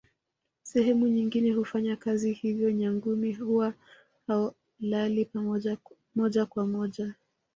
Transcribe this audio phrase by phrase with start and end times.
[0.63, 3.73] Sehemu nyingine hufanya kazi hivyo Nyangumi huwa
[4.27, 5.29] halali
[6.15, 7.13] moja kwa moja